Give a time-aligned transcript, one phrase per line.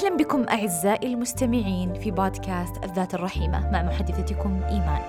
[0.00, 5.02] أهلا بكم أعزائي المستمعين في بودكاست الذات الرحيمة مع محدثتكم إيمان.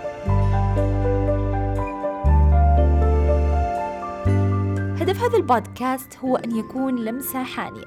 [5.01, 7.85] هدف هذا البودكاست هو أن يكون لمسة حانية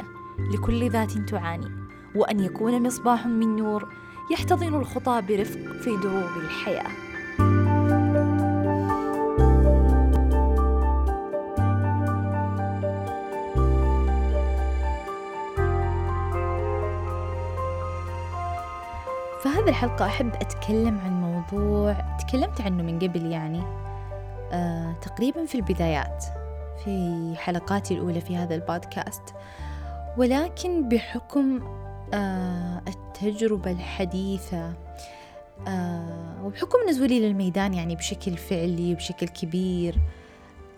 [0.55, 1.71] لكل ذات تعاني،
[2.14, 3.89] وأن يكون مصباح من نور
[4.30, 6.91] يحتضن الخطى برفق في دروب الحياة
[19.64, 23.62] فهذه الحلقة أحب أتكلم عن موضوع تكلمت عنه من قبل يعني
[24.52, 26.24] آه تقريبا في البدايات
[26.84, 29.23] في حلقاتي الأولى في هذا البودكاست.
[30.16, 31.62] ولكن بحكم
[32.14, 34.73] آه التجربة الحديثة
[35.68, 39.98] آه وبحكم نزولي للميدان يعني بشكل فعلي بشكل كبير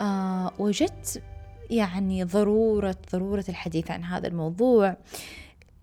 [0.01, 1.21] آه وجدت
[1.69, 4.95] يعني ضرورة ضرورة الحديث عن هذا الموضوع.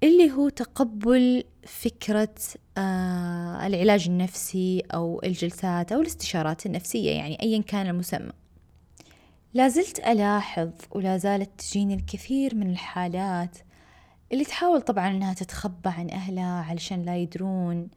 [0.04, 2.34] اللي هو تقبل فكرة
[2.78, 8.32] آه العلاج النفسي أو الجلسات أو الاستشارات النفسية يعني أيا كان المسمى.
[9.54, 13.58] لازلت ألاحظ ولا زالت تجيني الكثير من الحالات
[14.32, 17.88] اللي تحاول طبعا أنها تتخبى عن أهلها علشان لا يدرون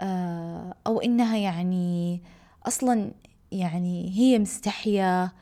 [0.00, 2.22] آه أو إنها يعني
[2.66, 3.12] أصلا
[3.52, 5.32] يعني هي مستحية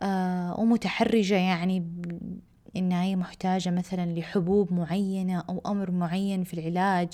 [0.00, 1.86] آه ومتحرجة يعني
[2.76, 7.08] إنها هي محتاجة مثلا لحبوب معينة أو أمر معين في العلاج.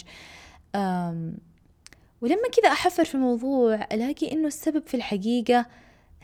[2.22, 5.66] ولما كذا أحفر في الموضوع ألاقي إنه السبب في الحقيقة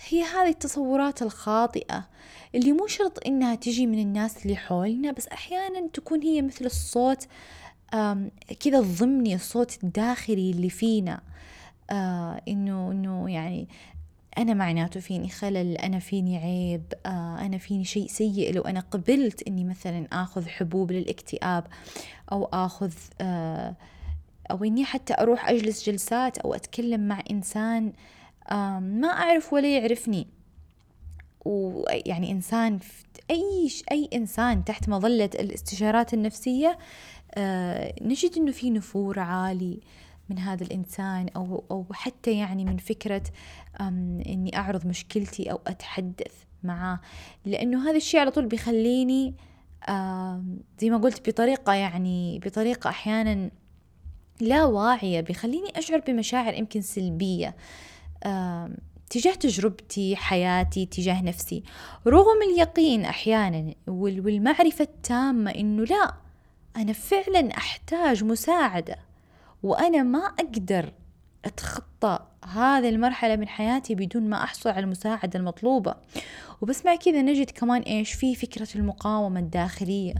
[0.08, 2.08] هي هذه التصورات الخاطئة
[2.54, 7.26] اللي مو شرط إنها تجي من الناس اللي حولنا بس أحيانا تكون هي مثل الصوت
[8.60, 11.20] كذا الضمني الصوت الداخلي اللي فينا.
[11.90, 13.68] آه إنه إنه يعني
[14.38, 18.54] أنا معناته فيني خلل أنا فيني عيب آه أنا فيني شيء سيء.
[18.54, 21.66] لو أنا قبلت إني مثلا آخذ حبوب للاكتئاب
[22.32, 23.74] أو آخذ آه
[24.50, 27.92] أو إني حتى أروح أجلس جلسات أو أتكلم مع إنسان
[28.80, 30.26] ما أعرف ولا يعرفني.
[31.44, 32.78] ويعني إنسان
[33.30, 36.78] أي أي إنسان تحت مظلة الاستشارات النفسية
[37.34, 39.80] آه نجد إنه في نفور عالي.
[40.28, 43.22] من هذا الإنسان أو أو حتى يعني من فكرة
[43.80, 46.32] إني أعرض مشكلتي أو أتحدث
[46.62, 47.00] معاه.
[47.44, 49.34] لأنه هذا الشيء على طول بيخليني
[50.78, 53.50] زي ما قلت بطريقة يعني بطريقة أحيانا
[54.40, 57.56] لا واعية بيخليني أشعر بمشاعر يمكن سلبية
[59.10, 61.62] تجاه تجربتي حياتي تجاه نفسي.
[62.06, 66.14] رغم اليقين أحيانا والمعرفة التامة إنه لا
[66.76, 69.05] أنا فعلا أحتاج مساعدة.
[69.66, 70.92] وأنا ما أقدر
[71.44, 75.94] أتخطى هذه المرحلة من حياتي بدون ما أحصل على المساعدة المطلوبة.
[76.60, 80.14] وبس مع كذا نجد كمان إيش في فكرة المقاومة الداخلية.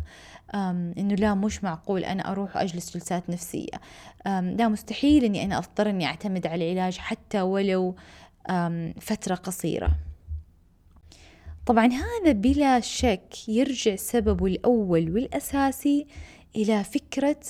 [0.55, 3.81] إنه لا مش معقول أنا أروح وأجلس جلسات نفسية.
[4.27, 7.95] لا مستحيل إني أنا أضطر إني أعتمد على العلاج حتى ولو
[9.01, 9.91] فترة قصيرة.
[11.67, 16.07] طبعا هذا بلا شك يرجع سببه الأول والأساسي
[16.57, 17.41] إلى فكرة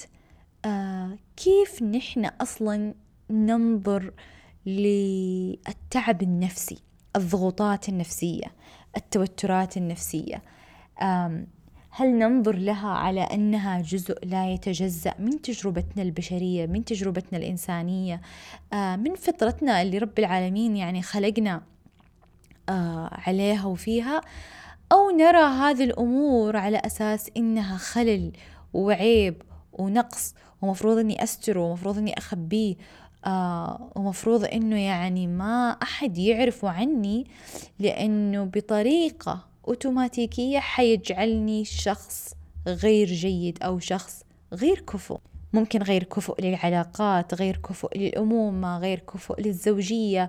[1.37, 2.95] كيف نحن أصلا
[3.31, 4.13] ننظر
[4.67, 6.79] للتعب النفسي
[7.17, 8.47] الضغوطات النفسية
[8.97, 10.43] التوترات النفسية؟
[11.91, 18.21] هل ننظر لها على أنها جزء لا يتجزأ من تجربتنا البشرية من تجربتنا الإنسانية؟
[18.73, 21.63] آه، من فطرتنا اللي رب العالمين يعني خلقنا
[22.69, 24.21] آه، عليها وفيها؟
[24.93, 28.33] أو نرى هذه الأمور على أساس إنها خلل
[28.75, 32.77] وعيب ونقص ومفروض إني استره ومفروض إني أخبيه
[33.27, 37.27] آه ومفروض إنه يعني ما أحد يعرفه عني
[37.79, 42.35] لأنه بطريقة أوتوماتيكية حيجعلني شخص
[42.67, 44.23] غير جيد أو شخص
[44.53, 45.19] غير كفؤ.
[45.53, 50.29] ممكن غير كفؤ للعلاقات غير كفؤ للأمومة غير كفؤ للزوجية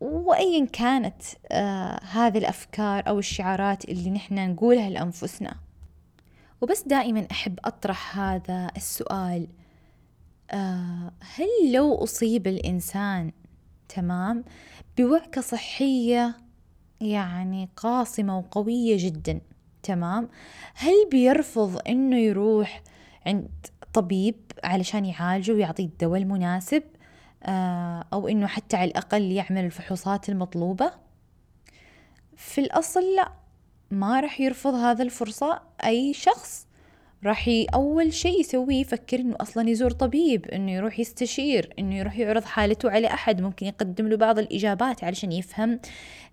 [0.00, 5.54] وأيا كانت آه هذه الأفكار أو الشعارات اللي نحن نقولها لأنفسنا.
[6.62, 9.48] وبس دائما أحب أطرح هذا السؤال.
[10.50, 13.32] آه هل لو أصيب الإنسان
[13.88, 14.44] تمام
[14.98, 16.36] بوعكة صحية
[17.00, 19.40] يعني قاصمة وقوية جدا
[19.82, 20.28] تمام
[20.74, 22.82] هل بيرفض إنه يروح
[23.26, 23.50] عند
[23.94, 26.82] طبيب علشان يعالجه ويعطيه الدواء المناسب؟
[27.42, 30.92] آه أو إنه حتى على الأقل يعمل الفحوصات المطلوبة؟
[32.36, 33.41] في الأصل لا.
[33.92, 35.62] ما راح يرفض هذا الفرصة.
[35.84, 36.66] أي شخص
[37.24, 42.44] راح أول شيء يسويه يفكر إنه أصلا يزور طبيب إنه يروح يستشير إنه يروح يعرض
[42.44, 43.40] حالته على أحد.
[43.40, 45.80] ممكن يقدم له بعض الإجابات علشان يفهم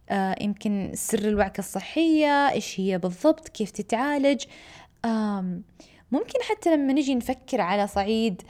[0.09, 4.43] آه يمكن سر الوعكة الصحية إيش هي بالضبط كيف تتعالج.
[5.05, 5.63] آم
[6.11, 8.41] ممكن حتى لما نجي نفكر على صعيد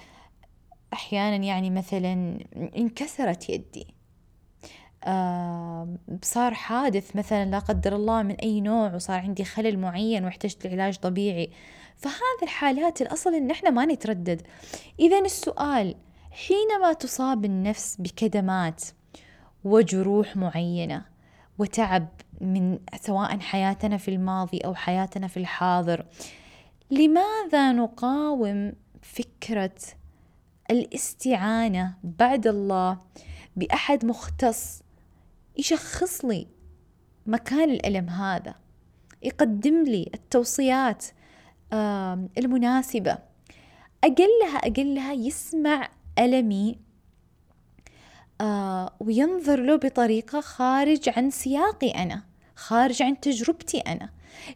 [0.93, 2.39] أحيانا يعني مثلا
[2.77, 3.87] انكسرت يدي.
[3.87, 3.98] آه
[6.21, 10.97] صار حادث مثلا لا قدر الله من أي نوع وصار عندي خلل معين واحتجت لعلاج
[10.97, 11.49] طبيعي.
[11.97, 14.41] فهذه الحالات الأصل إن إحنا ما نتردد.
[14.99, 15.95] إذا السؤال
[16.31, 18.83] حينما تصاب النفس بكدمات
[19.63, 21.05] وجروح معينة
[21.57, 22.07] وتعب
[22.41, 26.05] من سواء حياتنا في الماضي أو حياتنا في الحاضر
[26.91, 29.75] لماذا نقاوم فكرة
[30.71, 32.97] الاستعانة بعد الله
[33.55, 34.81] بأحد مختص
[35.59, 36.47] يشخص لي
[37.25, 38.55] مكان الألم هذا
[39.23, 41.05] يقدم لي التوصيات
[42.37, 43.17] المناسبة.
[44.03, 45.89] أقلها أقلها يسمع
[46.19, 46.79] ألمي
[48.41, 52.23] آه وينظر له بطريقة خارج عن سياقي أنا
[52.55, 54.09] خارج عن تجربتي أنا.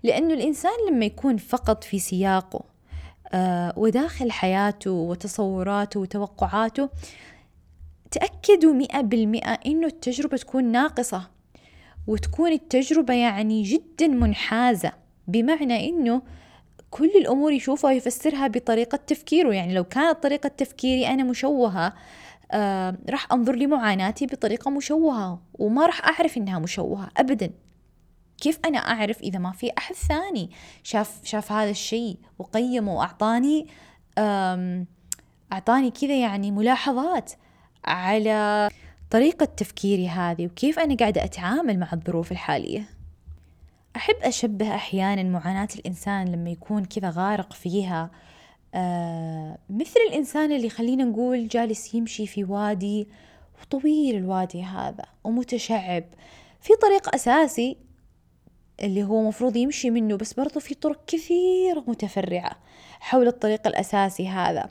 [0.03, 2.63] لأنه الإنسان لما يكون فقط في سياقه
[3.33, 6.89] آه وداخل حياته وتصوراته وتوقعاته
[8.13, 11.29] تأكدوا مئة بالمئة إنه التجربة تكون ناقصة.
[12.07, 14.91] وتكون التجربة يعني جدا منحازة
[15.27, 16.21] بمعنى إنه
[16.91, 19.53] كل الأمور يشوفها ويفسرها بطريقة تفكيره.
[19.53, 21.93] يعني لو كانت طريقة تفكيري أنا مشوهة
[22.51, 27.51] آه راح أنظر لمعاناتي بطريقة مشوهة وما راح أعرف إنها مشوهة أبدا.
[28.37, 30.49] كيف أنا أعرف إذا ما في أحد ثاني
[30.83, 33.67] شاف شاف هذا الشيء وقيمه وأعطاني
[35.53, 37.31] أعطاني كذا يعني ملاحظات؟
[37.85, 38.69] على
[39.11, 42.85] طريقة تفكيري هذه وكيف أنا قاعدة أتعامل مع الظروف الحالية.
[43.95, 48.11] أحب أشبه أحيانا معاناة الإنسان لما يكون كذا غارق فيها.
[48.75, 53.07] آه مثل الإنسان اللي خلينا نقول جالس يمشي في وادي
[53.61, 56.03] وطويل الوادي هذا ومتشعب.
[56.61, 57.77] في طريق أساسي
[58.83, 62.51] اللي هو مفروض يمشي منه بس برضو في طرق كثيرة متفرعة
[62.99, 64.69] حول الطريق الأساسي هذا.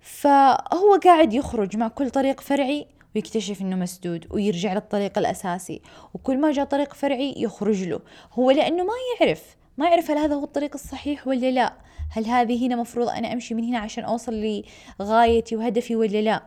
[0.00, 5.82] فهو قاعد يخرج مع كل طريق فرعي ويكتشف إنه مسدود ويرجع للطريق الأساسي
[6.14, 8.00] وكل ما جاء طريق فرعي يخرج له
[8.32, 11.72] هو لأنه ما يعرف ما يعرف هل هذا هو الطريق الصحيح ولا لا
[12.10, 14.62] هل هذه هنا مفروض أنا أمشي من هنا عشان أوصل
[15.00, 16.42] لغايتي وهدفي ولا لا.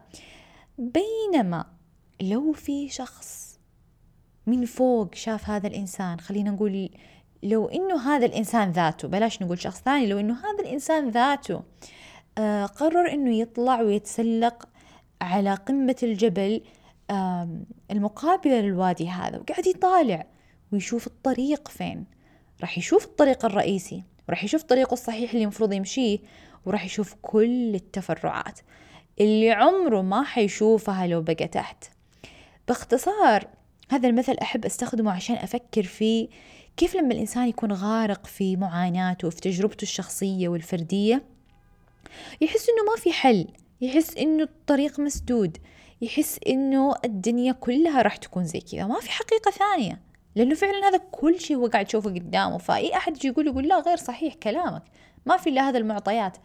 [0.78, 1.66] بينما
[2.22, 3.60] لو في شخص
[4.48, 6.90] من فوق شاف هذا الإنسان خلينا نقول
[7.44, 11.62] لو إنه هذا الإنسان ذاته بلاش نقول شخص ثاني لو إنه هذا الإنسان ذاته
[12.66, 14.70] قرر إنه يطلع ويتسلق
[15.22, 16.62] على قمة الجبل
[17.92, 20.26] المقابلة للوادي هذا وقاعد يطالع
[20.72, 22.06] ويشوف الطريق فين.
[22.62, 26.20] راح يشوف الطريق الرئيسي وراح يشوف طريقه الصحيح اللي المفروض يمشيه
[26.66, 28.60] وراح يشوف كل التفرعات
[29.22, 31.86] اللي عمره ما حيشوفها لو بقى تحت.
[32.68, 33.48] باختصار
[33.90, 36.30] هذا المثل أحب أستخدمه عشان أفكر في
[36.78, 41.24] كيف لما الإنسان يكون غارق في معاناته وفي تجربته الشخصية والفردية
[42.42, 43.48] يحس إنه ما في حل
[43.82, 45.58] يحس إنه الطريق مسدود
[46.02, 48.86] يحس إنه الدنيا كلها راح تكون زي كذا.
[48.86, 50.02] ما في حقيقة ثانية
[50.36, 52.58] لأنه فعلا هذا كل شيء هو قاعد يشوفه قدامه.
[52.58, 54.84] فأي أحد يجي يقول يقول لا غير صحيح كلامك.
[55.26, 56.38] ما في إلا هذا المعطيات.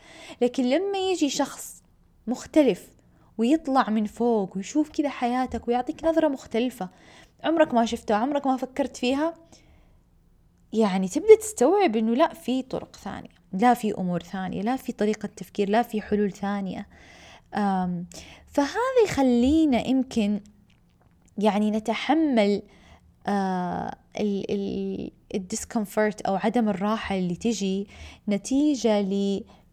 [0.42, 1.82] لكن لما يجي شخص
[2.26, 2.90] مختلف
[3.38, 6.88] ويطلع من فوق ويشوف كذا حياتك ويعطيك نظرة مختلفة
[7.44, 9.34] عمرك ما شفتها عمرك ما فكرت فيها
[10.72, 15.28] يعني تبدأ تستوعب إنه لا في طرق ثانية لا في أمور ثانية لا في طريقة
[15.36, 16.86] تفكير لا في حلول ثانية.
[18.46, 20.40] فهذا يخلينا يمكن
[21.38, 22.62] يعني نتحمل
[23.26, 23.94] آه
[25.34, 27.86] الديسكمفورت أو عدم الراحة اللي تجي
[28.28, 29.00] نتيجة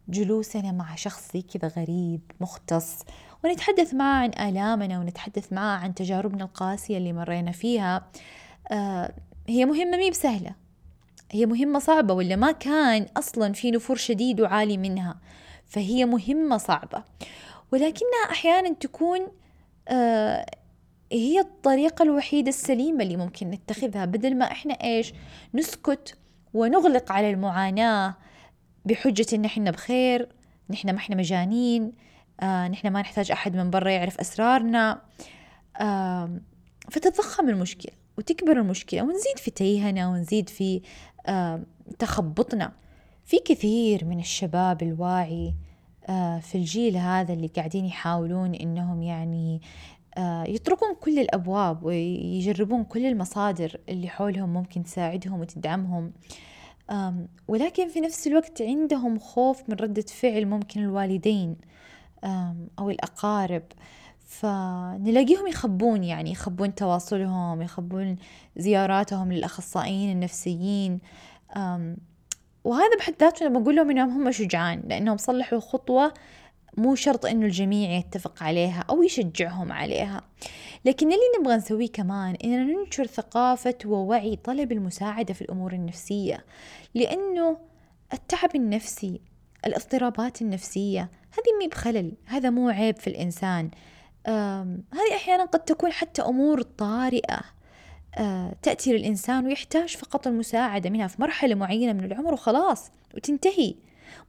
[0.08, 3.02] لجلوسنا مع شخص كذا غريب مختص
[3.44, 8.10] ونتحدث معه عن آلامنا ونتحدث معه عن تجاربنا القاسية اللي مرينا فيها.
[8.70, 9.14] آه
[9.48, 10.65] هي مهمة مي بسهلة.
[11.30, 15.20] هي مهمة صعبة ولا ما كان أصلا في نفور شديد وعالي منها
[15.66, 17.04] فهي مهمة صعبة.
[17.72, 19.26] ولكنها أحيانا تكون
[19.88, 20.46] آه
[21.12, 24.04] هي الطريقة الوحيدة السليمة اللي ممكن نتخذها.
[24.04, 25.12] بدل ما إحنا إيش
[25.54, 26.18] نسكت
[26.54, 28.14] ونغلق على المعاناة
[28.84, 30.28] بحجة إن إحنا بخير
[30.70, 31.92] نحن ما إحنا مجانين
[32.40, 35.02] آه نحن ما نحتاج أحد من برا يعرف أسرارنا
[36.90, 40.82] فتتضخم المشكلة وتكبر المشكلة ونزيد في تيهنا ونزيد في
[41.98, 42.72] تخبطنا.
[43.24, 45.54] في كثير من الشباب الواعي
[46.40, 49.60] في الجيل هذا اللي قاعدين يحاولون إنهم يعني
[50.48, 56.12] يطرقون كل الأبواب ويجربون كل المصادر اللي حولهم ممكن تساعدهم وتدعمهم.
[57.48, 61.56] ولكن في نفس الوقت عندهم خوف من ردة فعل ممكن الوالدين
[62.78, 63.62] أو الأقارب.
[64.26, 68.16] فنلاقيهم يخبون يعني يخبون تواصلهم يخبون
[68.56, 71.00] زياراتهم للأخصائيين النفسيين.
[72.64, 76.14] وهذا بحد ذاته أنا بقول لهم إنهم هم شجعان لأنهم صلحوا خطوة
[76.76, 80.22] مو شرط إنه الجميع يتفق عليها أو يشجعهم عليها.
[80.84, 86.44] لكن اللي نبغى نسويه كمان إننا ننشر ثقافة ووعي طلب المساعدة في الأمور النفسية.
[86.94, 87.58] لأنه
[88.12, 89.20] التعب النفسي
[89.66, 93.70] الاضطرابات النفسية هذه مي بخلل هذا مو عيب في الإنسان.
[94.92, 97.40] هذه أحيانا قد تكون حتى أمور طارئة.
[98.18, 103.74] آه، تأتي للإنسان ويحتاج فقط المساعدة منها في مرحلة معينة من العمر وخلاص وتنتهي.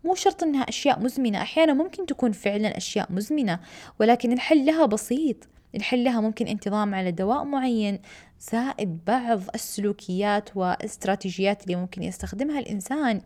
[0.03, 3.59] مو شرط إنها أشياء مزمنة أحيانا ممكن تكون فعلا أشياء مزمنة
[3.99, 5.37] ولكن الحل لها بسيط.
[5.75, 7.99] الحل لها ممكن انتظام على دواء معين
[8.39, 13.21] زائد بعض السلوكيات واستراتيجيات اللي ممكن يستخدمها الإنسان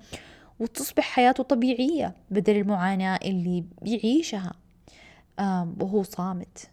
[0.60, 4.54] وتصبح حياته طبيعية بدل المعاناة اللي بيعيشها
[5.80, 6.70] وهو صامت.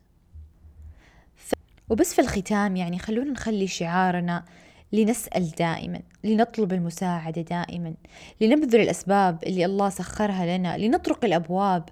[1.88, 4.44] وبس في الختام يعني خلونا نخلي شعارنا
[4.92, 7.94] لنسأل دائما لنطلب المساعدة دائما
[8.40, 11.88] لنبذل الأسباب اللي الله سخرها لنا لنطرق الأبواب.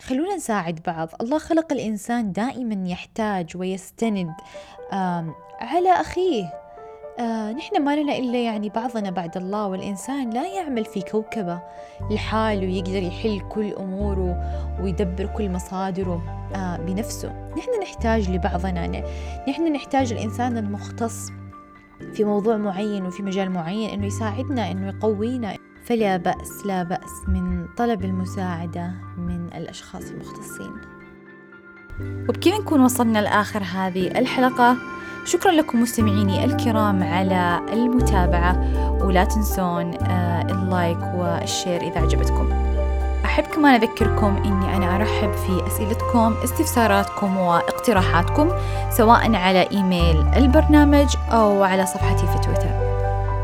[0.00, 1.08] خلونا نساعد بعض.
[1.20, 4.32] الله خلق الإنسان دائما يحتاج ويستند
[5.60, 6.67] على أخيه.
[7.18, 11.60] آه نحن ما لنا إلا يعني بعضنا بعد الله والإنسان لا يعمل في كوكبة
[12.10, 14.36] لحاله يقدر يحل كل أموره
[14.80, 16.22] ويدبر كل مصادره
[16.54, 17.50] آه بنفسه.
[17.58, 19.02] نحن نحتاج لبعضنا
[19.48, 21.30] نحن نحتاج الإنسان المختص
[22.12, 25.56] في موضوع معين وفي مجال معين إنه يساعدنا إنه يقوينا.
[25.84, 30.72] فلا بأس لا بأس من طلب المساعدة من الأشخاص المختصين.
[32.28, 34.76] وبكذا نكون وصلنا لآخر هذه الحلقة.
[35.28, 38.64] شكرا لكم مستمعيني الكرام على المتابعة
[39.00, 42.48] ولا تنسون آه، ال like وال share إذا عجبتكم.
[43.24, 48.50] أحب كمان أذكركم أني أنا أرحب في أسئلتكم استفساراتكم واقتراحاتكم
[48.90, 52.70] سواء على إيميل البرنامج أو على صفحتي في تويتر.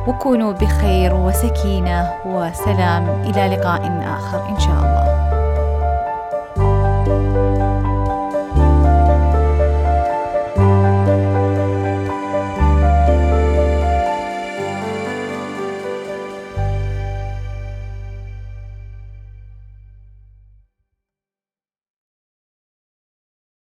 [0.07, 3.09] وكونوا بخير وسكينة وسلام.
[3.09, 5.24] إلى لقاء آخر إن شاء الله.